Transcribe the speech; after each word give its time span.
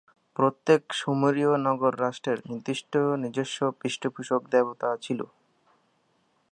প্রত্যেক 0.35 0.81
সুমেরীয় 0.93 1.53
নগর-রাষ্ট্রের 1.67 2.39
নির্দিষ্ট 2.45 2.93
নিজস্ব 3.23 3.57
পৃষ্ঠপোষক 3.79 4.41
দেবতা 4.51 4.89
ছিল। 5.01 5.19